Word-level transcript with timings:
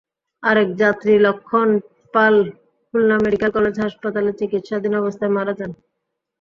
আরেক 0.43 0.69
যাত্রী 0.77 1.13
Lakshman 1.25 1.69
Pal 2.13 2.35
Khulna 2.87 3.15
medical 3.23 3.49
college 3.53 3.75
হাসপাতালে 3.79 4.31
চিকিৎসাধীন 4.39 4.93
অবস্থায় 5.01 5.33
মারা 5.37 5.53
যান। 5.59 5.71